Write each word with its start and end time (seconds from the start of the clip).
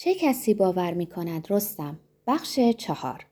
چه 0.00 0.14
کسی 0.14 0.54
باور 0.54 0.94
می 0.94 1.06
کند 1.06 1.46
رستم؟ 1.50 1.98
بخش 2.26 2.60
چهار. 2.60 3.26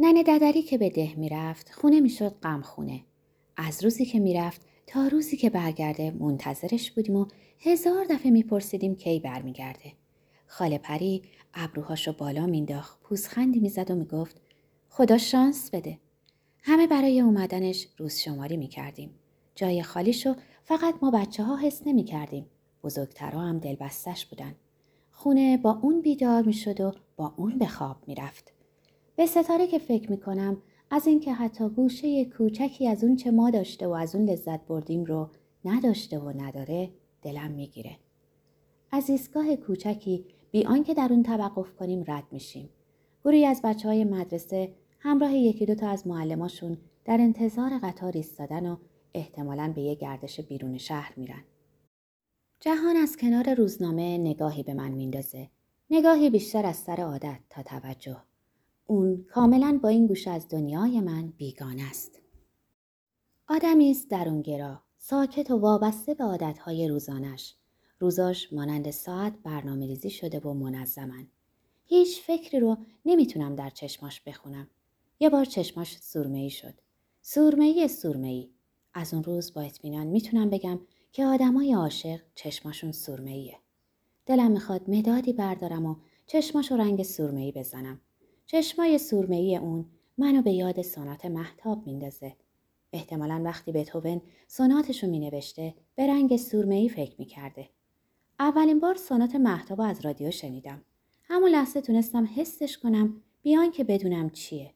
ننه 0.00 0.22
ددری 0.22 0.62
که 0.62 0.78
به 0.78 0.90
ده 0.90 1.14
می‌رفت 1.16 1.72
خونه 1.72 2.00
می‌شد 2.00 2.36
غم 2.42 2.62
خونه 2.62 3.04
از 3.56 3.84
روزی 3.84 4.04
که 4.04 4.18
می‌رفت 4.18 4.60
تا 4.86 5.06
روزی 5.06 5.36
که 5.36 5.50
برگرده 5.50 6.10
منتظرش 6.10 6.90
بودیم 6.90 7.16
و 7.16 7.26
هزار 7.60 8.04
دفعه 8.10 8.30
میپرسیدیم 8.30 8.96
کی 8.96 9.20
برمیگرده. 9.20 9.92
خاله 10.46 10.78
پری 10.78 11.22
ابروهاشو 11.54 12.12
بالا 12.12 12.46
مینداخت 12.46 13.00
پوزخندی 13.02 13.60
می‌زد 13.60 13.90
و 13.90 13.94
می‌گفت 13.94 14.40
خدا 14.88 15.18
شانس 15.18 15.70
بده. 15.70 15.98
همه 16.62 16.86
برای 16.86 17.20
اومدنش 17.20 17.88
روز 17.96 18.18
شماری 18.18 18.56
می‌کردیم. 18.56 19.10
جای 19.54 19.82
خالیشو 19.82 20.34
فقط 20.64 20.94
ما 21.02 21.10
بچه 21.10 21.42
ها 21.42 21.56
حس 21.56 21.86
نمی 21.86 22.04
کردیم. 22.04 22.46
بزرگترها 22.82 23.40
هم 23.40 23.58
دلبستش 23.58 24.26
بودن. 24.26 24.54
خونه 25.16 25.56
با 25.56 25.78
اون 25.82 26.00
بیدار 26.00 26.42
می 26.42 26.52
شد 26.52 26.80
و 26.80 26.92
با 27.16 27.34
اون 27.36 27.58
به 27.58 27.66
خواب 27.66 27.96
می 28.06 28.14
رفت. 28.14 28.52
به 29.16 29.26
ستاره 29.26 29.66
که 29.66 29.78
فکر 29.78 30.10
می 30.10 30.20
کنم 30.20 30.62
از 30.90 31.06
اینکه 31.06 31.32
حتی 31.32 31.68
گوشه 31.68 32.24
کوچکی 32.24 32.88
از 32.88 33.04
اون 33.04 33.16
چه 33.16 33.30
ما 33.30 33.50
داشته 33.50 33.86
و 33.86 33.90
از 33.90 34.14
اون 34.14 34.24
لذت 34.24 34.66
بردیم 34.66 35.04
رو 35.04 35.28
نداشته 35.64 36.18
و 36.18 36.42
نداره 36.42 36.90
دلم 37.22 37.50
می‌گیره. 37.50 37.96
از 38.92 39.10
ایستگاه 39.10 39.56
کوچکی 39.56 40.24
بی 40.50 40.64
آنکه 40.64 40.94
در 40.94 41.08
اون 41.10 41.22
توقف 41.22 41.76
کنیم 41.76 42.04
رد 42.08 42.24
میشیم. 42.30 42.68
گروهی 43.24 43.46
از 43.46 43.60
بچه 43.64 43.88
های 43.88 44.04
مدرسه 44.04 44.74
همراه 44.98 45.34
یکی 45.34 45.66
دو 45.66 45.74
تا 45.74 45.88
از 45.88 46.06
معلماشون 46.06 46.76
در 47.04 47.20
انتظار 47.20 47.78
قطار 47.82 48.12
ایستادن 48.14 48.66
و 48.66 48.76
احتمالا 49.14 49.72
به 49.74 49.82
یه 49.82 49.94
گردش 49.94 50.40
بیرون 50.40 50.78
شهر 50.78 51.12
میرن. 51.16 51.44
جهان 52.64 52.96
از 52.96 53.16
کنار 53.16 53.54
روزنامه 53.54 54.18
نگاهی 54.18 54.62
به 54.62 54.74
من 54.74 54.92
میندازه. 54.92 55.50
نگاهی 55.90 56.30
بیشتر 56.30 56.66
از 56.66 56.76
سر 56.76 57.00
عادت 57.00 57.40
تا 57.50 57.62
توجه. 57.62 58.16
اون 58.86 59.24
کاملا 59.28 59.80
با 59.82 59.88
این 59.88 60.06
گوشه 60.06 60.30
از 60.30 60.48
دنیای 60.48 61.00
من 61.00 61.26
بیگانه 61.26 61.82
است. 61.90 62.20
آدمی 63.48 63.90
است 63.90 64.10
درونگرا، 64.10 64.82
ساکت 64.98 65.50
و 65.50 65.58
وابسته 65.58 66.14
به 66.14 66.24
عادتهای 66.24 66.88
روزانش. 66.88 67.54
روزاش 67.98 68.52
مانند 68.52 68.90
ساعت 68.90 69.34
برنامه 69.42 69.86
ریزی 69.86 70.10
شده 70.10 70.40
و 70.40 70.52
منظمن. 70.52 71.26
هیچ 71.86 72.22
فکری 72.22 72.60
رو 72.60 72.76
نمی‌تونم 73.04 73.54
در 73.54 73.70
چشماش 73.70 74.20
بخونم. 74.20 74.68
یه 75.20 75.30
بار 75.30 75.44
چشماش 75.44 75.98
سورمه 75.98 76.48
شد. 76.48 76.74
سورمه 77.22 77.64
ای. 77.64 78.50
از 78.94 79.14
اون 79.14 79.24
روز 79.24 79.52
با 79.52 79.60
اطمینان 79.60 80.06
می‌تونم 80.06 80.50
بگم 80.50 80.80
که 81.14 81.24
آدمای 81.24 81.72
عاشق 81.72 82.20
چشماشون 82.34 82.92
سرمه‌ایه. 82.92 83.56
دلم 84.26 84.50
می‌خواد 84.50 84.90
مدادی 84.90 85.32
بردارم 85.32 85.86
و 85.86 85.96
چشماشو 86.26 86.76
رنگ 86.76 87.02
سرمه‌ای 87.02 87.52
بزنم. 87.52 88.00
چشمای 88.46 88.98
سرمه‌ای 88.98 89.56
اون 89.56 89.86
منو 90.18 90.42
به 90.42 90.52
یاد 90.52 90.82
سانات 90.82 91.24
محتاب 91.26 91.86
میندازه. 91.86 92.36
احتمالا 92.92 93.42
وقتی 93.44 93.72
بتوون 93.72 94.20
ساناتشو 94.46 95.06
مینوشته 95.06 95.74
به 95.94 96.06
رنگ 96.06 96.36
سرمه‌ای 96.36 96.88
فکر 96.88 97.14
می‌کرده. 97.18 97.68
اولین 98.40 98.80
بار 98.80 98.94
سانات 98.94 99.34
محتاب 99.34 99.80
از 99.80 100.04
رادیو 100.04 100.30
شنیدم. 100.30 100.82
همون 101.24 101.50
لحظه 101.50 101.80
تونستم 101.80 102.28
حسش 102.36 102.78
کنم 102.78 103.22
بیان 103.42 103.70
که 103.70 103.84
بدونم 103.84 104.30
چیه. 104.30 104.74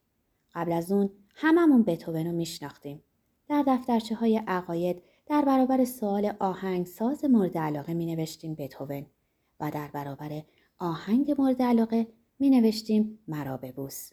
قبل 0.54 0.72
از 0.72 0.92
اون 0.92 1.10
هممون 1.34 1.82
بتوون 1.82 2.26
رو 2.26 2.32
میشناختیم. 2.32 3.02
در 3.48 3.64
دفترچه 3.66 4.14
های 4.14 4.42
عقاید 4.46 5.02
در 5.28 5.44
برابر 5.44 5.84
سوال 5.84 6.32
آهنگ 6.38 6.86
ساز 6.86 7.24
مورد 7.24 7.58
علاقه 7.58 7.94
می 7.94 8.16
نوشتیم 8.16 8.54
بتوون 8.54 9.06
و 9.60 9.70
در 9.70 9.88
برابر 9.88 10.42
آهنگ 10.78 11.34
مورد 11.38 11.62
علاقه 11.62 12.06
می 12.38 12.50
نوشتیم 12.50 13.18
مرا 13.28 13.56
ببوس. 13.56 14.10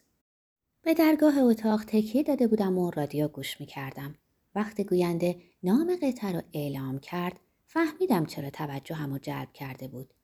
به 0.82 0.94
درگاه 0.94 1.38
اتاق 1.38 1.84
تکیه 1.84 2.22
داده 2.22 2.46
بودم 2.46 2.78
و 2.78 2.90
رادیو 2.90 3.28
گوش 3.28 3.60
می 3.60 3.66
کردم. 3.66 4.14
وقتی 4.54 4.84
گوینده 4.84 5.40
نام 5.62 5.96
قطعه 6.02 6.32
رو 6.32 6.42
اعلام 6.54 6.98
کرد 6.98 7.40
فهمیدم 7.66 8.26
چرا 8.26 8.50
توجه 8.50 8.94
همو 8.94 9.18
جلب 9.18 9.52
کرده 9.52 9.88
بود. 9.88 10.14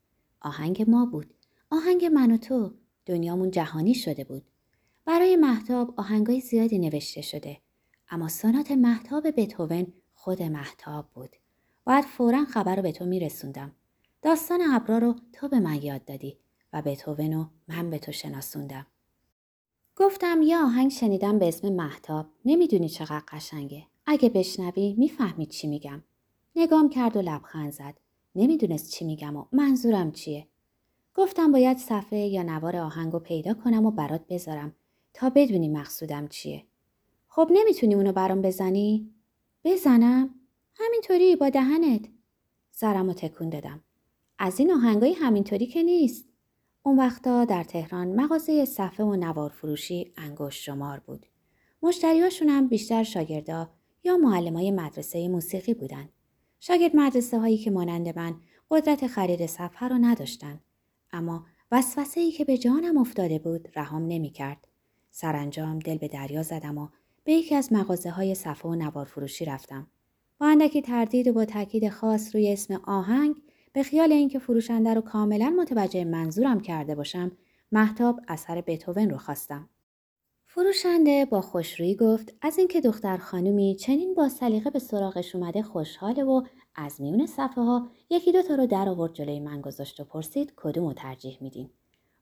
آهنگ 0.41 0.91
ما 0.91 1.07
بود. 1.07 1.35
آهنگ 1.71 2.05
من 2.05 2.33
و 2.33 2.37
تو. 2.37 2.75
دنیامون 3.07 3.51
جهانی 3.51 3.95
شده 3.95 4.25
بود. 4.25 4.43
برای 5.05 5.37
محتاب 5.37 5.95
آهنگای 5.97 6.41
زیادی 6.41 6.79
نوشته 6.79 7.23
شده. 7.23 7.59
اما 8.11 8.29
سانات 8.29 8.71
محتاب 8.71 9.31
بتوون 9.37 9.93
خود 10.25 10.43
محتاب 10.43 11.07
بود. 11.15 11.37
باید 11.85 12.05
فورا 12.05 12.45
خبر 12.45 12.77
رو 12.77 12.83
به 12.83 12.93
تو 12.93 13.05
میرسوندم. 13.05 13.73
داستان 14.23 14.61
ابرا 14.73 14.99
رو 14.99 15.15
تو 15.33 15.49
به 15.49 15.61
من 15.61 15.83
یاد 15.83 16.05
دادی 16.05 16.39
و 16.73 16.83
بتوون 16.83 17.33
رو 17.33 17.47
من 17.69 17.91
به 17.91 17.99
تو 17.99 18.13
شناسوندم. 18.13 18.87
گفتم 19.97 20.43
یه 20.43 20.59
آهنگ 20.59 20.91
شنیدم 20.91 21.39
به 21.39 21.49
اسم 21.49 21.73
محتاب 21.73 22.27
نمی‌دونی 22.45 22.89
چقدر 22.89 23.23
قشنگه. 23.29 23.87
اگه 24.07 24.29
بشنوی 24.29 24.95
می‌فهمی 24.99 25.47
چی 25.47 25.67
میگم. 25.67 26.03
نگام 26.57 26.89
کرد 26.89 27.17
و 27.17 27.23
لبخند 27.23 27.73
زد. 27.73 27.95
نمی‌دونست 28.35 28.91
چی 28.91 29.05
میگم 29.05 29.37
و 29.37 29.45
منظورم 29.53 30.13
چیه. 30.13 30.47
گفتم 31.15 31.53
باید 31.53 31.79
صفحه 31.79 32.19
یا 32.19 32.43
نوار 32.43 32.77
آهنگ 32.77 33.13
رو 33.13 33.19
پیدا 33.19 33.55
کنم 33.55 33.87
و 33.87 33.91
برات 33.91 34.27
بذارم 34.29 34.75
تا 35.15 35.31
بدونی 35.31 35.69
مقصودم 35.69 36.29
چیه. 36.29 36.65
خب 37.29 37.49
نمی‌تونی 37.53 37.95
اونو 37.95 38.13
برام 38.13 38.43
بزنی؟ 38.43 39.11
بزنم؟ 39.65 40.35
همینطوری 40.77 41.37
با 41.37 41.49
دهنت. 41.49 42.01
سرم 42.71 43.09
و 43.09 43.13
تکون 43.13 43.49
دادم. 43.49 43.81
از 44.39 44.61
این 44.61 44.73
آهنگای 44.73 45.13
همینطوری 45.13 45.67
که 45.67 45.83
نیست. 45.83 46.29
اون 46.83 46.99
وقتا 46.99 47.45
در 47.45 47.65
تهران 47.65 48.21
مغازه 48.21 48.65
صفحه 48.65 49.07
و 49.07 49.17
نوار 49.17 49.51
فروشی 49.51 50.13
انگشت 50.17 50.63
شمار 50.63 50.99
بود. 50.99 51.27
مشتریاشون 51.83 52.49
هم 52.49 52.69
بیشتر 52.69 53.03
شاگردا 53.03 53.71
یا 54.05 54.17
معلمای 54.17 54.71
مدرسه 54.71 55.29
موسیقی 55.29 55.75
بودن. 55.75 56.09
شاگرد 56.61 56.97
مدرسه 56.97 57.39
هایی 57.39 57.59
که 57.59 57.71
مانند 57.71 58.19
من 58.19 58.35
قدرت 58.71 59.07
خرید 59.07 59.47
صفحه 59.47 59.89
رو 59.89 59.99
نداشتن. 59.99 60.61
اما 61.13 61.47
وسوسه 61.73 62.21
ای 62.21 62.33
که 62.33 62.45
به 62.45 62.59
جانم 62.59 62.99
افتاده 62.99 63.39
بود 63.39 63.69
رهام 63.75 64.07
نمی 64.07 64.31
کرد. 64.31 64.69
سرانجام 65.11 65.79
دل 65.79 65.99
به 65.99 66.09
دریا 66.09 66.43
زدم 66.43 66.79
و 66.79 66.89
به 67.25 67.33
یکی 67.33 67.55
از 67.55 67.73
مغازه 67.73 68.11
های 68.11 68.35
صفحه 68.35 68.71
و 68.71 68.75
نوار 68.75 69.05
فروشی 69.05 69.45
رفتم. 69.45 69.87
با 70.39 70.47
اندکی 70.47 70.83
تردید 70.83 71.29
و 71.29 71.33
با 71.33 71.45
تاکید 71.45 71.89
خاص 71.89 72.35
روی 72.35 72.53
اسم 72.53 72.75
آهنگ 72.85 73.37
به 73.73 73.83
خیال 73.83 74.13
اینکه 74.13 74.39
فروشنده 74.39 74.95
رو 74.95 75.01
کاملا 75.01 75.55
متوجه 75.59 76.05
منظورم 76.05 76.61
کرده 76.61 76.95
باشم 76.95 77.33
محتاب 77.73 78.21
اثر 78.29 78.61
بتوون 78.67 79.11
رو 79.11 79.19
خواستم. 79.19 79.69
فروشنده 80.47 81.25
با 81.25 81.41
خوشرویی 81.41 81.97
گفت 81.97 82.35
از 82.43 82.59
اینکه 82.59 82.81
دختر 82.81 83.17
خانومی 83.17 83.77
چنین 83.77 84.15
با 84.15 84.29
سلیقه 84.29 84.71
به 84.71 84.79
سراغش 84.79 85.35
اومده 85.35 85.63
خوشحاله 85.63 86.25
و 86.25 86.43
از 86.75 87.01
میون 87.01 87.27
صفحه 87.27 87.65
ها 87.65 87.89
یکی 88.11 88.33
دو 88.33 88.43
تا 88.43 88.55
رو 88.55 88.67
در 88.67 88.89
آورد 88.89 89.13
جلوی 89.13 89.41
من 89.41 89.61
گذاشت 89.61 90.01
و 90.01 90.05
پرسید 90.05 90.53
کدوم 90.57 90.87
رو 90.87 90.93
ترجیح 90.93 91.39
میدین 91.41 91.71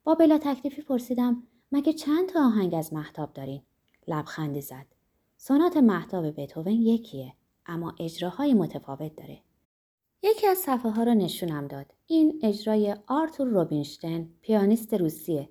با 0.04 0.14
بلا 0.14 0.38
تکلیفی 0.38 0.82
پرسیدم 0.82 1.42
مگه 1.72 1.92
چند 1.92 2.28
تا 2.28 2.46
آهنگ 2.46 2.74
از 2.74 2.92
محتاب 2.92 3.32
دارین 3.32 3.62
لبخندی 4.08 4.60
زد. 4.60 4.86
سونات 5.36 5.76
محتاب 5.76 6.40
بتوون 6.40 6.72
یکیه 6.72 7.34
اما 7.66 7.94
اجراهای 8.00 8.54
متفاوت 8.54 9.16
داره. 9.16 9.42
یکی 10.22 10.46
از 10.46 10.58
صفحه 10.58 10.90
ها 10.90 11.02
رو 11.02 11.14
نشونم 11.14 11.66
داد. 11.66 11.94
این 12.06 12.40
اجرای 12.42 12.96
آرتور 13.06 13.48
روبینشتن 13.48 14.28
پیانیست 14.42 14.94
روسیه. 14.94 15.48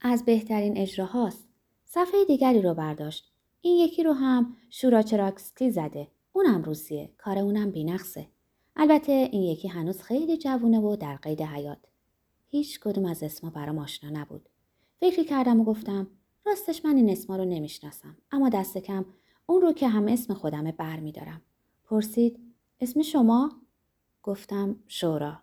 از 0.00 0.24
بهترین 0.24 0.78
اجراهاست. 0.78 1.48
صفحه 1.84 2.24
دیگری 2.24 2.62
رو 2.62 2.74
برداشت. 2.74 3.32
این 3.60 3.76
یکی 3.76 4.02
رو 4.02 4.12
هم 4.12 4.56
شوراچراکسکی 4.70 5.70
زده. 5.70 6.08
اونم 6.32 6.62
روسیه. 6.62 7.10
کار 7.18 7.38
اونم 7.38 7.70
بینقصه. 7.70 8.28
البته 8.76 9.12
این 9.32 9.42
یکی 9.42 9.68
هنوز 9.68 10.02
خیلی 10.02 10.36
جوونه 10.36 10.80
و 10.80 10.96
در 10.96 11.16
قید 11.16 11.42
حیات. 11.42 11.78
هیچ 12.48 12.80
کدوم 12.80 13.04
از 13.04 13.22
اسما 13.22 13.50
برام 13.50 13.78
آشنا 13.78 14.10
نبود. 14.20 14.48
فکری 15.00 15.24
کردم 15.24 15.60
و 15.60 15.64
گفتم 15.64 16.06
راستش 16.46 16.84
من 16.84 16.96
این 16.96 17.10
اسما 17.10 17.36
رو 17.36 17.44
نمی‌شناسم 17.44 18.16
اما 18.32 18.48
دست 18.48 18.78
کم 18.78 19.04
اون 19.46 19.62
رو 19.62 19.72
که 19.72 19.88
هم 19.88 20.08
اسم 20.08 20.34
خودمه 20.34 20.72
بر 20.72 21.00
میدارم. 21.00 21.42
پرسید 21.84 22.38
اسم 22.80 23.02
شما؟ 23.02 23.52
گفتم 24.22 24.76
شورا. 24.88 25.38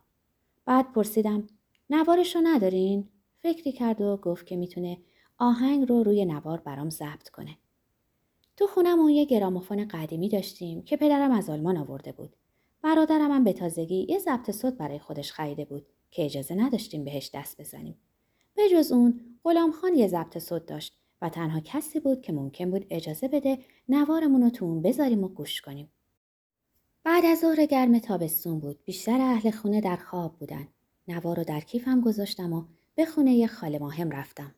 بعد 0.66 0.92
پرسیدم 0.92 1.48
نوارش 1.90 2.36
رو 2.36 2.42
ندارین؟ 2.44 3.08
فکری 3.40 3.72
کرد 3.72 4.02
و 4.02 4.18
گفت 4.18 4.46
که 4.46 4.56
می‌تونه 4.56 4.98
آهنگ 5.38 5.90
رو 5.90 6.04
روی 6.04 6.26
نوار 6.26 6.60
برام 6.60 6.90
ضبط 6.90 7.30
کنه. 7.30 7.58
تو 8.58 8.68
خونم 8.68 9.00
اون 9.00 9.10
یه 9.10 9.26
گراموفون 9.26 9.88
قدیمی 9.88 10.30
داشتیم 10.30 10.82
که 10.82 10.98
پدرم 10.98 11.32
از 11.32 11.50
آلمان 11.50 11.78
آورده 11.78 12.12
بود. 12.12 12.36
برادرم 12.82 13.32
هم 13.32 13.44
به 13.44 13.54
تازگی 13.54 14.06
یه 14.10 14.20
ضبط 14.20 14.52
صوت 14.52 14.74
برای 14.74 15.00
خودش 15.00 15.32
خریده 15.32 15.66
بود 15.66 15.86
که 16.12 16.26
اجازه 16.26 16.56
نداشتیم 16.56 17.04
بهش 17.04 17.32
دست 17.34 17.62
بزنیم. 17.62 17.98
به 18.56 18.70
جز 18.70 18.92
اون 18.92 19.20
غلام 19.44 19.72
خان 19.72 19.96
یه 19.96 20.08
ضبط 20.08 20.38
صوت 20.38 20.66
داشت 20.66 20.98
و 21.22 21.30
تنها 21.30 21.60
کسی 21.60 22.00
بود 22.00 22.22
که 22.22 22.34
ممکن 22.34 22.72
بود 22.72 22.86
اجازه 22.90 23.28
بده 23.28 23.60
نوارمون 23.90 24.42
رو 24.42 24.50
تو 24.50 24.66
اون 24.66 24.82
بذاریم 24.82 25.24
و 25.24 25.28
گوش 25.28 25.62
کنیم. 25.62 25.92
بعد 27.04 27.26
از 27.26 27.40
ظهر 27.40 27.66
گرم 27.66 28.00
تابستون 28.00 28.60
بود. 28.60 28.80
بیشتر 28.86 29.22
اهل 29.22 29.52
خونه 29.52 29.82
در 29.82 29.96
خواب 29.96 30.36
بودن. 30.40 30.68
نوار 31.08 31.38
رو 31.38 31.44
در 31.44 31.60
کیفم 31.60 32.02
گذاشتم 32.02 32.54
و 32.54 32.66
به 32.96 33.06
خونه 33.06 33.48
خاله 33.48 33.80
ماهم 33.80 34.12
رفتم. 34.12 34.56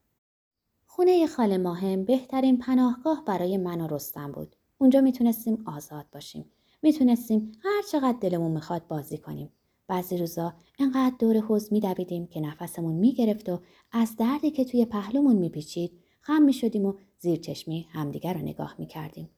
خونه 0.86 1.28
خاله 1.28 1.58
ماهم 1.58 2.06
بهترین 2.06 2.58
پناهگاه 2.58 3.26
برای 3.26 3.58
من 3.58 3.82
و 3.82 3.88
رستم 3.88 4.32
بود. 4.32 4.56
اونجا 4.78 5.02
می‌تونستیم 5.02 5.64
آزاد 5.68 6.06
باشیم. 6.12 6.46
می‌تونستیم 6.82 7.52
هر 7.64 7.82
چقدر 7.92 8.18
دلمون 8.22 8.52
می‌خواد 8.52 8.88
بازی 8.88 9.18
کنیم. 9.18 9.50
بعضی 9.90 10.18
روزا 10.18 10.54
انقدر 10.80 11.16
دور 11.20 11.38
حوز 11.40 11.74
میدویدیم 11.74 12.28
که 12.28 12.40
نفسمون 12.40 12.96
می‌گرفت 12.96 13.50
و 13.50 13.60
از 13.92 14.16
دردی 14.18 14.52
که 14.52 14.66
توی 14.66 14.86
پهلومون 14.86 15.36
میپیچید 15.36 15.92
خم 16.22 16.42
می‌شدیم 16.42 16.86
و 16.86 16.94
زیر 17.20 17.40
چشمی 17.40 17.88
همدیگر 17.92 18.34
رو 18.34 18.40
نگاه 18.40 18.76
می‌کردیم. 18.78 19.30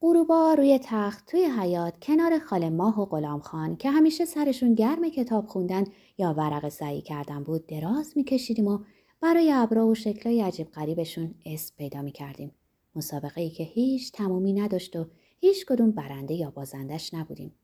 غروبا 0.00 0.54
روی 0.54 0.80
تخت 0.82 1.30
توی 1.30 1.44
حیات 1.44 1.94
کنار 2.02 2.38
خاله 2.38 2.70
ماه 2.70 3.00
و 3.00 3.04
غلام 3.04 3.40
خان 3.40 3.76
که 3.76 3.90
همیشه 3.90 4.24
سرشون 4.24 4.74
گرم 4.74 5.08
کتاب 5.08 5.46
خوندن 5.46 5.84
یا 6.18 6.34
ورق 6.34 6.68
سعی 6.68 7.00
کردن 7.00 7.44
بود 7.44 7.66
دراز 7.66 8.12
میکشیدیم 8.16 8.66
و 8.66 8.78
برای 9.20 9.52
ابرا 9.52 9.86
و 9.86 9.94
شکلای 9.94 10.40
عجیب 10.40 10.70
غریبشون 10.70 11.34
اسم 11.46 11.74
پیدا 11.76 12.02
می‌کردیم. 12.02 12.52
مسابقه 12.94 13.40
ای 13.40 13.50
که 13.50 13.64
هیچ 13.64 14.12
تمومی 14.12 14.52
نداشت 14.52 14.96
و 14.96 15.06
هیچ 15.40 15.66
کدوم 15.66 15.90
برنده 15.90 16.34
یا 16.34 16.50
بازندش 16.50 17.14
نبودیم. 17.14 17.54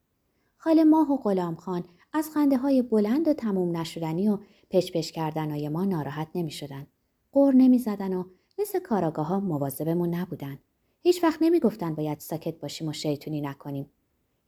خاله 0.66 0.84
ماه 0.84 1.12
و 1.12 1.16
غلام 1.16 1.54
خان 1.54 1.84
از 2.12 2.30
خنده 2.30 2.56
های 2.56 2.82
بلند 2.82 3.28
و 3.28 3.32
تموم 3.32 3.76
نشدنی 3.76 4.28
و 4.28 4.38
پش 4.70 5.12
کردن 5.12 5.50
های 5.50 5.68
ما 5.68 5.84
ناراحت 5.84 6.28
نمی 6.34 6.50
شدن. 6.50 6.86
قور 7.32 7.54
نمی 7.54 7.78
زدن 7.78 8.14
و 8.14 8.24
مثل 8.58 8.78
کاراگاه 8.78 9.26
ها 9.26 9.40
مواظبمون 9.40 10.14
نبودن. 10.14 10.58
هیچ 11.02 11.24
وقت 11.24 11.38
نمی 11.42 11.60
گفتن 11.60 11.94
باید 11.94 12.20
ساکت 12.20 12.60
باشیم 12.60 12.88
و 12.88 12.92
شیطونی 12.92 13.40
نکنیم. 13.40 13.90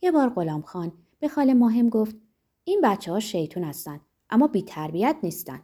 یه 0.02 0.10
بار 0.10 0.28
غلام 0.28 0.62
خان 0.62 0.92
به 1.20 1.28
خاله 1.28 1.54
ماهم 1.54 1.88
گفت 1.88 2.16
این 2.64 2.80
بچه 2.84 3.12
ها 3.12 3.20
شیطون 3.20 3.64
هستن 3.64 4.00
اما 4.30 4.46
بی 4.46 4.62
تربیت 4.62 5.16
نیستن. 5.22 5.62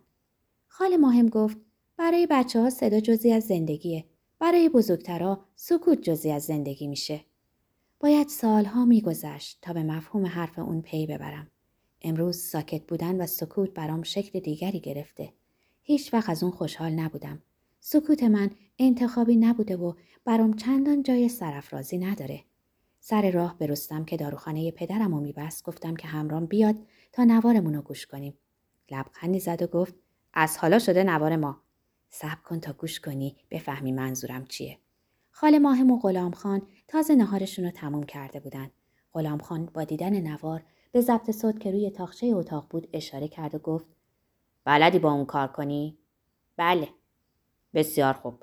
خاله 0.67 0.97
ماهم 0.97 1.29
گفت 1.29 1.57
برای 1.97 2.27
بچه 2.31 2.61
ها 2.61 2.71
صدا 2.71 3.01
جزی 3.01 3.33
از 3.33 3.45
زندگیه. 3.45 4.05
برای 4.39 4.69
بزرگترها 4.69 5.45
سکوت 5.57 6.01
جزی 6.01 6.31
از 6.31 6.43
زندگی 6.43 6.87
میشه. 6.87 7.25
باید 8.05 8.29
سالها 8.29 8.85
میگذشت 8.85 9.59
تا 9.63 9.73
به 9.73 9.83
مفهوم 9.83 10.27
حرف 10.27 10.59
اون 10.59 10.83
پی 10.83 11.07
ببرم. 11.07 11.51
امروز 12.03 12.37
ساکت 12.37 12.83
بودن 12.83 13.21
و 13.21 13.27
سکوت 13.27 13.71
برام 13.71 14.03
شکل 14.03 14.41
دیگری 14.41 14.81
گرفته. 14.81 15.33
هیچ 15.83 16.15
وقت 16.15 16.31
از 16.31 16.43
اون 16.43 16.53
خوشحال 16.53 16.93
نبودم. 16.93 17.43
سکوت 17.81 18.23
من 18.23 18.51
انتخابی 18.79 19.37
نبوده 19.37 19.77
و 19.77 19.93
برام 20.25 20.57
چندان 20.57 21.03
جای 21.03 21.29
سرفرازی 21.29 21.99
نداره. 21.99 22.45
سر 23.01 23.31
راه 23.31 23.59
برستم 23.59 24.05
که 24.05 24.17
داروخانه 24.17 24.71
پدرم 24.71 25.15
رو 25.15 25.21
میبست 25.21 25.65
گفتم 25.65 25.97
که 25.97 26.09
همرام 26.09 26.47
بیاد 26.47 26.77
تا 27.13 27.25
نوارمون 27.25 27.75
رو 27.75 27.83
گوش 27.83 28.07
کنیم. 28.07 28.35
لبخندی 28.91 29.41
زد 29.41 29.63
و 29.63 29.67
گفت 29.67 29.95
از 30.33 30.59
حالا 30.59 30.79
شده 30.79 31.05
نوار 31.05 31.37
ما. 31.37 31.63
صبر 32.11 32.43
کن 32.45 32.61
تا 32.61 32.73
گوش 32.73 33.01
کنی 33.01 33.37
بفهمی 33.51 33.93
منظورم 33.93 34.47
چیه. 34.47 34.79
خاله 35.37 35.59
ماهم 35.59 35.91
و 35.91 35.99
غلام 35.99 36.33
خان 36.33 36.63
تازه 36.89 37.15
نهارشون 37.15 37.65
رو 37.65 37.71
تموم 37.71 38.03
کرده 38.03 38.41
بودن. 38.41 38.71
غلام 39.13 39.39
خان 39.39 39.67
با 39.67 39.85
دیدن 39.85 40.21
نوار 40.21 40.63
به 40.93 41.01
ضبط 41.01 41.31
صوت 41.31 41.61
که 41.61 41.71
روی 41.71 41.91
تاخچه 41.91 42.27
اتاق 42.27 42.67
بود 42.71 42.89
اشاره 42.93 43.29
کرد 43.29 43.55
و 43.55 43.59
گفت 43.59 43.87
بلدی 44.65 44.99
با 44.99 45.13
اون 45.13 45.25
کار 45.25 45.49
کنی؟ 45.49 45.99
بله. 46.57 46.89
بسیار 47.75 48.15
خوب. 48.15 48.35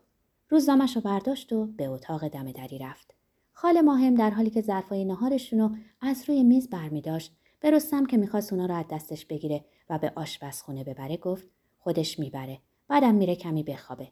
روزنامش 0.49 0.95
رو 0.95 1.01
برداشت 1.01 1.53
و 1.53 1.65
به 1.65 1.85
اتاق 1.85 2.27
دم 2.27 2.51
دری 2.51 2.77
رفت. 2.77 3.13
خاله 3.53 3.81
ماهم 3.81 4.15
در 4.15 4.29
حالی 4.29 4.49
که 4.49 4.61
ظرفای 4.61 5.05
نهارشون 5.05 5.59
رو 5.59 5.71
از 6.01 6.23
روی 6.27 6.43
میز 6.43 6.69
برمی 6.69 7.01
داشت 7.01 7.35
به 7.59 7.71
رستم 7.71 8.05
که 8.05 8.17
می‌خواست 8.17 8.53
اونا 8.53 8.65
رو 8.65 8.75
از 8.75 8.85
دستش 8.91 9.25
بگیره 9.25 9.65
و 9.89 9.99
به 9.99 10.13
آشپزخونه 10.15 10.83
ببره 10.83 11.17
گفت 11.17 11.47
خودش 11.79 12.19
می‌بره 12.19 12.59
بعدم 12.87 13.15
میره 13.15 13.35
کمی 13.35 13.63
بخوابه. 13.63 14.11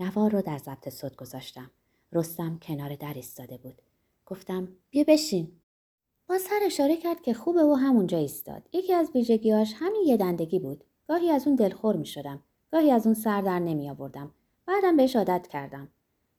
نوار 0.00 0.30
رو 0.30 0.42
در 0.42 0.58
ضبط 0.58 0.88
صوت 0.88 1.16
گذاشتم. 1.16 1.70
رستم 2.12 2.58
کنار 2.62 2.96
در 2.96 3.14
ایستاده 3.14 3.56
بود. 3.56 3.82
گفتم 4.26 4.68
بیا 4.90 5.04
بشین. 5.08 5.52
با 6.28 6.38
سر 6.38 6.60
اشاره 6.62 6.96
کرد 6.96 7.22
که 7.22 7.34
خوبه 7.34 7.64
و 7.64 7.74
همونجا 7.74 8.18
ایستاد. 8.18 8.68
یکی 8.72 8.94
از 8.94 9.10
ویژگیاش 9.14 9.74
همین 9.76 10.02
یه 10.06 10.16
دندگی 10.16 10.58
بود. 10.58 10.84
گاهی 11.08 11.30
از 11.30 11.46
اون 11.46 11.56
دلخور 11.56 11.96
می 11.96 12.06
شدم. 12.06 12.42
گاهی 12.72 12.90
از 12.90 13.06
اون 13.06 13.14
سر 13.14 13.40
در 13.40 13.58
نمی 13.58 13.90
آوردم. 13.90 14.34
بعدم 14.66 14.96
بهش 14.96 15.16
عادت 15.16 15.48
کردم. 15.48 15.88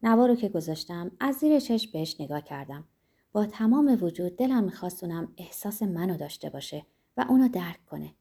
نوار 0.04 0.30
رو 0.30 0.36
که 0.36 0.50
گذاشتم 0.50 1.12
از 1.20 1.36
زیر 1.36 1.60
چشم 1.60 1.92
بهش 1.92 2.16
نگاه 2.20 2.42
کردم. 2.42 2.84
با 3.32 3.46
تمام 3.46 3.98
وجود 4.02 4.36
دلم 4.36 4.64
میخواستونم 4.64 5.34
احساس 5.38 5.84
منو 5.84 6.18
داشته 6.18 6.50
باشه 6.50 6.86
و 7.18 7.26
اونو 7.30 7.48
درک 7.48 7.86
کنه. 7.86 8.14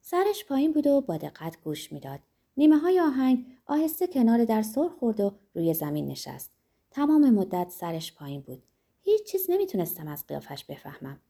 سرش 0.00 0.44
پایین 0.44 0.72
بود 0.72 0.86
و 0.86 1.00
با 1.00 1.16
دقت 1.16 1.62
گوش 1.64 1.92
می‌داد. 1.92 2.20
نیمه 2.56 2.76
های 2.76 3.00
آهنگ 3.00 3.46
آهسته 3.66 4.06
کنار 4.06 4.44
در 4.44 4.62
سر 4.62 4.88
خورد 4.88 5.20
و 5.20 5.32
روی 5.54 5.74
زمین 5.74 6.06
نشست. 6.06 6.53
تمام 6.94 7.30
مدت 7.30 7.70
سرش 7.70 8.14
پایین 8.14 8.40
بود. 8.40 8.62
هیچ 9.02 9.22
چیز 9.22 9.46
نمی‌تونستم 9.48 10.08
از 10.08 10.26
قیافش 10.26 10.64
بفهمم. 10.64 11.20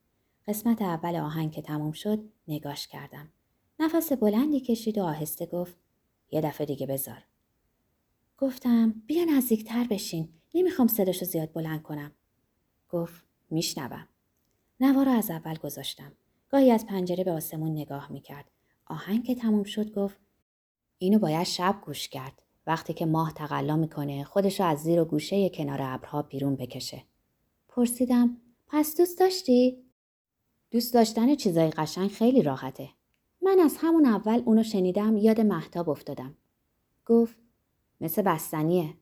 قسمت 0.49 0.82
اول 0.82 1.16
آهنگ 1.16 1.52
که 1.52 1.62
تموم 1.62 1.93
شد 1.93 2.25
نگاش 2.49 2.88
کردم. 2.88 3.32
نفس 3.78 4.12
بلندی 4.12 4.61
کشید 4.61 4.99
و 4.99 5.02
آهسته 5.02 5.46
گفت 5.46 5.76
یه 6.31 6.40
دفعه 6.40 6.66
دیگه 6.66 6.87
بذار. 6.87 7.22
گفتم 8.38 9.02
بیا 9.06 9.25
نزدیکتر 9.25 9.87
بشین. 9.90 10.28
نمی‌خوام 10.55 10.88
صداشو 10.88 11.25
زیاد 11.25 11.52
بلند 11.52 11.82
کنم. 11.82 12.12
گفت 12.88 13.25
میشنوم. 13.50 14.08
نوا 14.81 15.02
رو 15.02 15.10
از 15.10 15.31
اول 15.31 15.55
گذاشتم. 15.56 16.12
گاهی 16.49 16.70
از 16.70 16.87
پنجره 16.87 17.25
به 17.25 17.32
آسمون 17.32 17.72
نگاه 17.72 18.12
می‌کرد. 18.12 18.50
آهنگ 18.87 19.25
که 19.25 19.34
تموم 19.34 19.64
شد 19.64 19.93
گفت 19.93 20.17
اینو 20.99 21.19
باید 21.19 21.46
شب 21.46 21.81
گوش 21.84 22.08
کرد. 22.08 22.43
وقتی 22.66 22.93
که 22.94 23.06
ماه 23.06 23.32
تقلا 23.32 23.76
می‌کنه 23.76 24.25
خودشو 24.25 24.64
از 24.64 24.78
زیر 24.78 25.00
و 25.00 25.05
گوشه 25.05 25.49
کنار 25.49 25.78
ابرها 25.82 26.22
بیرون 26.22 26.56
بکشه. 26.56 27.02
پرسیدم 27.69 28.37
پس 28.66 28.96
دوست 28.96 29.19
داشتی؟ 29.19 29.84
دوست 30.70 30.94
داشتن 30.94 31.34
چیزای 31.34 31.70
قشنگ 31.70 32.11
خیلی 32.11 32.43
راحته. 32.43 32.88
من 33.43 33.58
از 33.61 33.76
همون 33.81 34.06
اول 34.06 34.43
اونو 34.44 34.62
شنیدم 34.62 35.16
یاد 35.16 35.40
محتاب 35.40 35.88
افتادم. 35.88 36.37
گفت 37.06 37.37
مثل 38.00 38.22
بستنیه. 38.22 38.94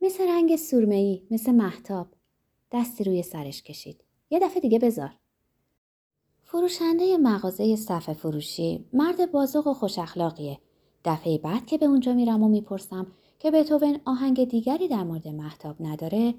مثل 0.00 0.28
رنگ 0.28 0.56
سرمه‌ای، 0.56 1.26
مثل 1.30 1.52
محتاب. 1.52 2.06
دستی 2.72 3.04
روی 3.04 3.22
سرش 3.22 3.62
کشید. 3.62 4.04
یه 4.30 4.38
دفعه 4.38 4.60
دیگه 4.60 4.78
بذار. 4.78 5.10
فروشنده 6.42 7.16
مغازه 7.16 7.76
صفحه 7.76 8.14
فروشی 8.14 8.88
مرد 8.92 9.32
بازوق 9.32 9.66
و 9.66 9.74
خوش 9.74 9.98
اخلاقیه 9.98 10.58
دفعه 11.04 11.38
بعد 11.38 11.66
که 11.66 11.78
به 11.78 11.86
اونجا 11.86 12.14
میرم 12.14 12.42
و 12.42 12.48
می‌پرسم 12.48 13.06
که 13.38 13.50
بتوون 13.50 14.00
آهنگ 14.04 14.44
دیگری 14.44 14.88
در 14.88 15.04
مورد 15.04 15.28
محتاب 15.28 15.76
نداره 15.80 16.34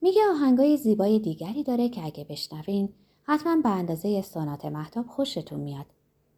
میگه 0.00 0.20
آهنگای 0.30 0.76
زیبای 0.76 1.18
دیگری 1.18 1.62
داره 1.62 1.88
که 1.88 2.04
اگه 2.04 2.24
بشنوین 2.24 2.88
حتما 3.22 3.56
به 3.62 3.68
اندازه 3.68 4.22
سانات 4.22 4.64
محتاب 4.64 5.06
خوشتون 5.06 5.60
میاد. 5.60 5.86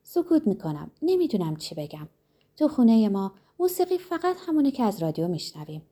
سکوت 0.02 0.46
می‌کنم 0.46 0.90
نمی‌دونم 1.02 1.56
چی 1.56 1.74
بگم. 1.74 2.08
تو 2.56 2.68
خونه 2.68 3.08
ما 3.08 3.32
موسیقی 3.58 3.98
فقط 3.98 4.36
همونه 4.46 4.70
که 4.70 4.82
از 4.82 5.02
رادیو 5.02 5.28
میشنویم. 5.28 5.82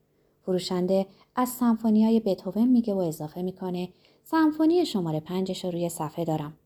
فروشنده 0.43 1.07
از 1.37 1.49
سمفونی 1.49 2.05
های 2.05 2.21
بتوون 2.21 2.69
میگه 2.69 2.95
و 2.95 2.99
اضافه 2.99 3.43
می‌کنه 3.43 3.89
سمفونی 4.25 4.87
شماره 4.87 5.21
پنجش 5.21 5.65
رو 5.65 5.71
روی 5.71 5.89
صفحه 5.89 6.25
دارم. 6.25 6.57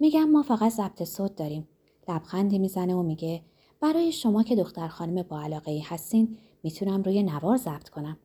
میگم 0.00 0.30
ما 0.30 0.42
فقط 0.42 0.72
ضبط 0.72 1.02
صوت 1.04 1.36
داریم. 1.36 1.68
لبخندی 2.08 2.58
می‌زنه 2.58 2.94
و 2.94 3.02
میگه 3.02 3.42
برای 3.80 4.12
شما 4.12 4.42
که 4.42 4.56
دختر 4.56 4.88
خانم 4.88 5.22
با 5.22 5.40
علاقه 5.40 5.70
ای 5.70 5.80
هستین 5.80 6.38
می‌تونم 6.62 7.02
روی 7.02 7.22
نوار 7.22 7.56
ضبط 7.56 7.88
کنم. 7.88 8.16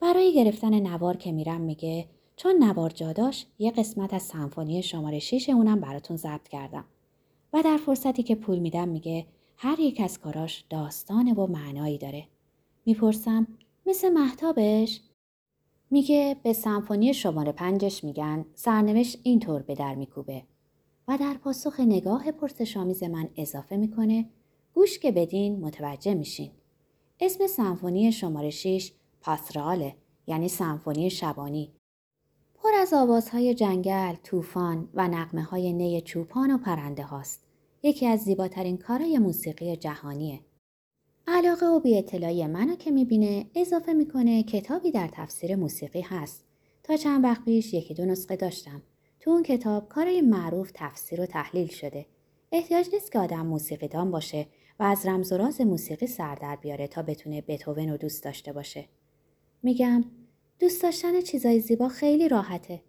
برای 0.00 0.34
گرفتن 0.34 0.80
نوار 0.80 1.16
که 1.16 1.32
میرم 1.32 1.60
میگه 1.60 2.08
چون 2.36 2.64
نوار 2.64 2.90
جاداش 2.90 3.46
یه 3.58 3.70
قسمت 3.70 4.14
از 4.14 4.22
سمفونی 4.22 4.82
شماره 4.82 5.18
6 5.18 5.48
اونم 5.48 5.80
براتون 5.80 6.16
ضبط 6.16 6.48
کردم. 6.48 6.84
و 7.52 7.62
در 7.62 7.76
فرصتی 7.76 8.22
که 8.22 8.34
پول 8.34 8.58
میدم 8.58 8.88
میگه 8.88 9.26
هر 9.56 9.80
یک 9.80 10.00
از 10.00 10.20
کاراش 10.20 10.64
داستانه 10.70 11.34
و 11.34 11.46
معنایی 11.46 11.98
داره. 11.98 12.26
می‌پرسم 12.86 13.46
مثل 13.86 14.08
محتابش؟ 14.08 15.00
میگه 15.90 16.36
به 16.42 16.52
سمفونی 16.52 17.14
شماره 17.14 17.52
پنجش 17.52 18.04
میگن 18.04 18.44
سرنوشت 18.54 19.18
اینطور 19.22 19.62
به 19.62 19.74
در 19.74 19.94
میکوبه 19.94 20.42
و 21.08 21.18
در 21.18 21.34
پاسخ 21.34 21.80
نگاه 21.80 22.32
پرسشامیز 22.32 23.02
من 23.02 23.28
اضافه 23.36 23.76
می‌کنه 23.76 24.28
گوش 24.74 24.98
که 24.98 25.12
بدین 25.12 25.60
متوجه 25.60 26.14
میشین. 26.14 26.50
اسم 27.20 27.46
سمفونی 27.46 28.12
شماره 28.12 28.50
6 28.50 28.92
پاسراله 29.20 29.96
یعنی 30.26 30.48
سمفونی 30.48 31.10
شبانی. 31.10 31.72
پر 32.54 32.68
از 32.80 32.94
آوازهای 32.94 33.54
جنگل، 33.54 34.14
طوفان 34.24 34.88
و 34.94 35.08
نقمه 35.08 35.42
های 35.42 35.72
نی 35.72 36.00
چوپان 36.00 36.50
و 36.50 36.58
پرنده 36.58 37.02
هاست. 37.02 37.46
یکی 37.82 38.06
از 38.06 38.20
زیباترین 38.20 38.76
کارهای 38.76 39.18
موسیقی 39.18 39.76
جهانیه. 39.76 40.40
علاقه 41.26 41.66
و 41.66 41.80
بی 41.80 41.98
اطلاعی 41.98 42.46
منو 42.46 42.76
که 42.76 42.90
می‌بینه 42.90 43.46
اضافه 43.54 43.92
می‌کنه 43.92 44.42
کتابی 44.42 44.90
در 44.90 45.08
تفسیر 45.12 45.56
موسیقی 45.56 46.00
هست. 46.00 46.44
تا 46.82 46.96
چند 46.96 47.24
وقت 47.24 47.44
پیش 47.44 47.74
یکی 47.74 47.94
دو 47.94 48.04
نسخه 48.04 48.36
داشتم. 48.36 48.82
تو 49.20 49.30
اون 49.30 49.42
کتاب 49.42 49.88
کارای 49.88 50.20
معروف 50.20 50.70
تفسیر 50.74 51.20
و 51.20 51.26
تحلیل 51.26 51.66
شده. 51.66 52.06
احتیاج 52.52 52.88
نیست 52.92 53.12
که 53.12 53.18
آدم 53.18 53.46
موسیقیدان 53.46 54.10
باشه 54.10 54.46
و 54.80 54.82
از 54.82 55.06
رمز 55.06 55.32
و 55.32 55.36
راز 55.36 55.60
موسیقی 55.60 56.06
سر 56.06 56.34
در 56.34 56.56
بیاره 56.56 56.86
تا 56.86 57.02
بتونه 57.02 57.40
بتوون 57.40 57.88
رو 57.88 57.96
دوست 57.96 58.24
داشته 58.24 58.52
باشه. 58.52 58.88
میگم 59.62 60.04
دوست 60.58 60.82
داشتن 60.82 61.20
چیزای 61.20 61.60
زیبا 61.60 61.88
خیلی 61.88 62.28
راحته. 62.28 62.80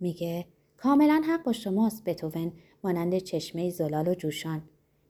میگه 0.00 0.46
کاملا 0.76 1.22
حق 1.26 1.42
با 1.42 1.52
شماست 1.52 2.04
بتوون 2.04 2.52
مانند 2.84 3.18
چشمه 3.18 3.70
زلال 3.70 4.08
و 4.08 4.14
جوشان. 4.14 4.62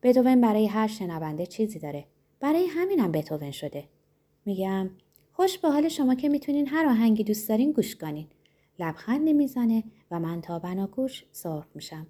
بتوون 0.03 0.41
برای 0.41 0.67
هر 0.67 0.87
شنونده 0.87 1.47
چیزی 1.47 1.79
داره. 1.79 2.05
برای 2.41 2.67
همینم 2.67 3.13
بتوون 3.13 3.51
شده. 3.51 3.85
میگم 4.45 4.91
خوش 5.33 5.59
به 5.59 5.69
حال 5.69 5.89
شما 5.89 6.15
که 6.15 6.29
می‌تونین 6.29 6.69
هر 6.69 6.87
آهنگی 6.87 7.25
دوست 7.25 7.49
دارین 7.49 7.73
گوش 7.73 7.97
کنین. 7.97 8.27
لبخندی 8.79 9.33
می‌زنه 9.33 9.85
و 10.11 10.21
من 10.21 10.41
تا 10.41 10.59
بناگوش 10.59 11.25
سرخ 11.33 11.67
میشم. 11.75 12.07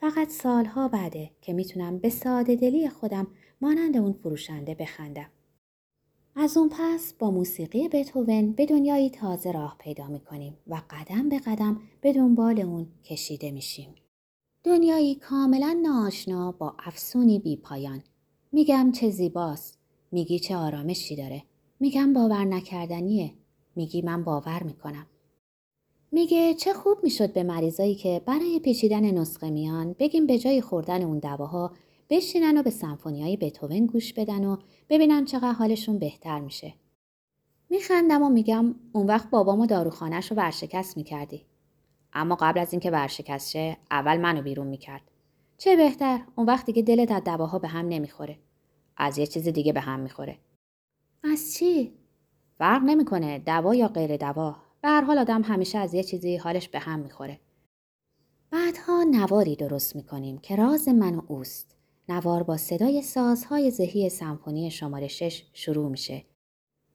فقط 0.00 0.28
سالها 0.28 0.88
بعده 0.88 1.30
که 1.40 1.52
می‌تونم 1.52 1.98
به 1.98 2.10
ساده 2.10 2.56
دلی 2.56 2.88
خودم 2.88 3.26
مانند 3.62 3.96
اون 3.96 4.12
فروشنده 4.12 4.74
بخندم. 4.74 5.30
از 6.36 6.56
اون 6.56 6.70
پس 6.72 7.14
با 7.18 7.30
موسیقی 7.30 7.88
بتوون 7.88 8.52
به 8.52 8.66
دنیایی 8.66 9.10
تازه 9.10 9.52
راه 9.52 9.76
پیدا 9.78 10.06
می‌کنیم 10.06 10.56
و 10.66 10.82
قدم 10.90 11.28
به 11.28 11.38
قدم 11.38 11.80
به 12.00 12.12
دنبال 12.12 12.60
اون 12.60 12.86
کشیده 13.04 13.50
میشیم. 13.50 13.94
دنیایی 14.64 15.14
کاملا 15.14 15.80
ناآشنا 15.82 16.52
با 16.52 16.76
افسونی 16.78 17.38
بی 17.38 17.56
پایان. 17.56 18.02
میگم 18.52 18.92
چه 18.92 19.10
زیباست. 19.10 19.78
میگی 20.12 20.38
چه 20.38 20.56
آرامشی 20.56 21.16
داره. 21.16 21.42
میگم 21.80 22.12
باور 22.12 22.44
نکردنیه. 22.44 23.32
میگی 23.76 24.02
من 24.02 24.24
باور 24.24 24.62
می‌کنم. 24.62 25.06
میگه 26.12 26.54
چه 26.54 26.72
خوب 26.72 26.98
می‌شد 27.02 27.32
به 27.32 27.42
مریضایی 27.42 27.94
که 27.94 28.22
برای 28.26 28.60
پیچیدن 28.60 29.10
نسخه 29.10 29.50
میان 29.50 29.96
بگیم 29.98 30.26
به 30.26 30.38
جای 30.38 30.60
خوردن 30.60 31.02
اون 31.02 31.18
دواها 31.18 31.72
بشینن 32.12 32.58
و 32.58 32.62
به 32.62 32.70
سمفونیای 32.70 33.36
بتوون 33.36 33.86
گوش 33.86 34.12
بدن 34.12 34.44
و 34.44 34.56
ببینن 34.88 35.24
چقدر 35.24 35.52
حالشون 35.52 35.98
بهتر 35.98 36.40
میشه. 36.40 36.74
میخندم 37.70 38.22
و 38.22 38.28
میگم 38.28 38.74
اون 38.92 39.06
وقت 39.06 39.30
بابامو 39.30 39.66
داروخانهش 39.66 40.30
رو 40.30 40.36
ورشکست 40.36 40.96
می‌کردی. 40.96 41.46
اما 42.12 42.36
قبل 42.40 42.60
از 42.60 42.72
اینکه 42.72 42.90
ورشکست 42.90 43.50
شه 43.50 43.76
اول 43.90 44.16
منو 44.16 44.42
بیرون 44.42 44.66
می‌کرد. 44.66 45.02
چه 45.58 45.76
بهتر 45.76 46.20
اون 46.36 46.46
وقت 46.46 46.66
دیگه 46.66 46.82
دلت 46.82 47.10
از 47.10 47.24
دواها 47.24 47.58
به 47.58 47.68
هم 47.68 47.88
نمی‌خوره. 47.88 48.38
از 48.96 49.18
یه 49.18 49.26
چیز 49.26 49.48
دیگه 49.48 49.72
به 49.72 49.80
هم 49.80 50.00
می‌خوره. 50.00 50.38
از 51.24 51.54
چی؟ 51.54 51.92
فرق 52.58 52.82
نمی‌کنه 52.82 53.38
دوا 53.38 53.74
یا 53.74 53.88
غیر 53.88 54.16
دوا. 54.16 54.56
به 54.80 54.88
هر 54.88 55.00
حال 55.00 55.18
آدم 55.18 55.42
همیشه 55.42 55.78
از 55.78 55.94
یه 55.94 56.02
چیزی 56.02 56.36
حالش 56.36 56.68
به 56.68 56.78
هم 56.78 57.00
می‌خوره. 57.00 57.40
بعدها 58.50 59.02
نواری 59.02 59.56
درست 59.56 59.96
می‌کنیم 59.96 60.38
که 60.38 60.56
راز 60.56 60.88
من 60.88 61.14
و 61.14 61.22
اوست. 61.28 61.76
نوار 62.12 62.42
با 62.42 62.56
صدای 62.56 63.02
سازهای 63.02 63.70
زهی 63.70 64.08
سمفونی 64.08 64.70
شماره 64.70 65.08
شش 65.08 65.44
شروع 65.52 65.88
میشه. 65.88 66.24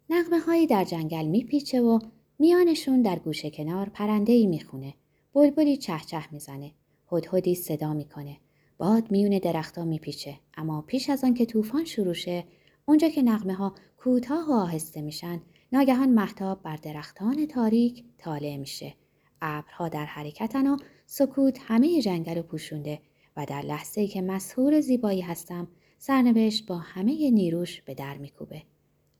نقمه 0.09 0.39
هایی 0.39 0.67
در 0.67 0.83
جنگل 0.83 1.25
میپیچه 1.25 1.81
و 1.81 1.99
میانشون 2.39 3.01
در 3.01 3.19
گوشه 3.19 3.49
کنار 3.49 3.89
پرنده 3.89 4.33
ای 4.33 4.47
می‌خونه. 4.47 4.93
بلبلی 5.33 5.77
چه 5.77 5.99
چه 6.07 6.23
می‌زنه. 6.31 6.71
هدهدی 7.11 7.55
صدا 7.55 7.93
می‌کنه. 7.93 8.37
باد 8.77 9.11
میون 9.11 9.39
درختها 9.39 9.85
میپیچه 9.85 10.35
اما 10.57 10.81
پیش 10.81 11.09
از 11.09 11.23
آن 11.23 11.33
که 11.33 11.45
طوفان 11.45 11.85
شروع 11.85 12.13
شه 12.13 12.43
اونجا 12.85 13.09
که 13.09 13.21
نقمه 13.21 13.53
ها 13.53 13.75
کوتاه 13.97 14.49
و 14.49 14.53
آهسته 14.53 15.01
میشن 15.01 15.41
ناگهان 15.71 16.09
محتاب 16.09 16.63
بر 16.63 16.75
درختان 16.75 17.45
تاریک 17.45 18.03
طالع 18.17 18.57
میشه 18.57 18.93
ابرها 19.41 19.89
در 19.89 20.05
حرکتن 20.05 20.67
و 20.67 20.77
سکوت 21.05 21.59
همه 21.61 22.01
جنگل 22.01 22.35
رو 22.35 22.41
پوشونده 22.41 22.99
و 23.37 23.45
در 23.45 23.61
لحظه 23.61 24.07
که 24.07 24.21
مسهور 24.21 24.81
زیبایی 24.81 25.21
هستم 25.21 25.67
سرنوشت 25.97 26.67
با 26.67 26.77
همه 26.77 27.31
نیروش 27.31 27.81
به 27.81 27.93
در 27.93 28.17
میکوبه. 28.17 28.63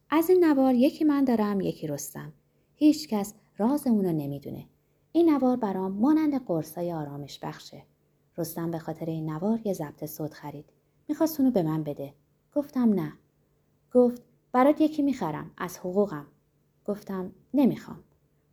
از 0.10 0.30
این 0.30 0.46
نوار 0.46 0.74
یکی 0.74 1.04
من 1.04 1.24
دارم 1.24 1.62
یکی 1.62 1.88
رستم. 1.88 2.34
هیچ 2.76 3.08
کس 3.08 3.34
راز 3.58 3.88
اونو 3.88 4.12
نمی‌دونه. 4.12 4.66
این 5.12 5.30
نوار 5.30 5.58
برام 5.58 5.92
مانند 5.92 6.46
قرصای 6.46 6.94
آرامش 6.94 7.40
بخشه. 7.40 7.84
رستم 8.38 8.72
به 8.72 8.80
خاطر 8.80 9.06
این 9.06 9.30
نوار 9.30 9.60
یه 9.66 9.74
ضبط 9.74 10.06
صوت 10.06 10.34
خرید. 10.34 10.66
می‌خواست 11.08 11.40
اونو 11.40 11.52
به 11.52 11.64
من 11.64 11.84
بده. 11.84 12.14
گفتم 12.56 12.94
نه. 12.94 13.14
گفت 13.94 14.22
برات 14.52 14.82
یکی 14.82 15.02
می‌خرم 15.02 15.52
از 15.58 15.78
حقوقم. 15.78 16.28
گفتم 16.86 17.32
نمی‌خوام. 17.54 18.04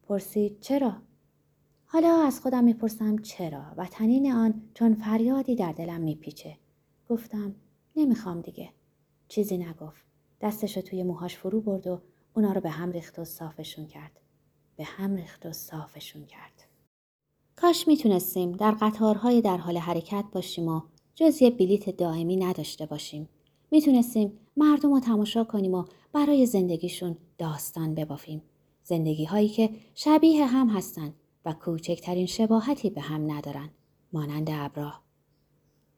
پرسید 0.03 0.61
چرا؟ 0.61 0.97
حالا 1.95 2.23
از 2.27 2.41
خودم 2.41 2.65
می‌پرسم 2.65 3.19
چرا 3.19 3.63
و 3.77 3.87
تنین 3.87 4.33
آن 4.33 4.63
چون 4.75 4.95
فریادی 4.95 5.55
در 5.57 5.73
دلم 5.73 6.01
میپیچه. 6.01 6.57
گفتم 7.09 7.55
نمی‌خوام 7.97 8.41
دیگه. 8.41 8.71
چیزی 9.29 9.59
نگفت. 9.59 10.05
دستشو 10.41 10.81
توی 10.81 11.03
موهاش 11.03 11.37
فرو 11.37 11.61
برد 11.61 11.87
و 11.87 12.01
اونا 12.37 12.53
رو 12.53 12.61
به 12.61 12.71
هم 12.71 12.91
ریخت 12.91 13.19
و 13.19 13.25
صافشون 13.25 13.87
کرد. 13.87 14.21
به 14.77 14.85
هم 14.85 15.15
ریخت 15.15 15.47
و 15.47 15.53
صافشون 15.53 16.27
کرد. 16.27 16.67
کاش 17.57 17.89
می‌تونستیم 17.89 18.53
در 18.53 18.71
قطارهای 18.71 19.41
در 19.41 19.57
حال 19.57 19.77
حرکت 19.77 20.25
باشیم 20.33 20.69
و 20.69 20.81
جز 21.15 21.43
یه 21.43 21.51
بلیت 21.51 21.97
دائمی 21.97 22.37
نداشته 22.37 22.87
باشیم. 22.87 23.29
می‌تونستیم 23.71 24.33
مردم 24.57 24.93
رو 24.93 25.01
تماشا 25.01 25.45
کنیم 25.45 25.75
و 25.75 25.85
برای 26.13 26.47
زندگیشون 26.47 27.17
داستان 27.39 27.95
ببافیم. 27.95 28.43
زندگی 28.85 29.25
هایی 29.25 29.49
که 29.49 29.71
شبیه 29.95 30.47
هم 30.47 30.69
هستند 30.69 31.15
و 31.45 31.53
کوچکترین 31.53 32.27
شباهتی 32.27 32.91
به 32.91 33.01
هم 33.01 33.33
ندارن 33.33 33.71
مانند 34.13 34.51
ابراه 34.51 35.04